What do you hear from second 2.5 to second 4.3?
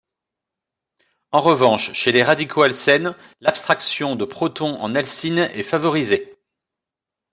alcène, l'abstraction de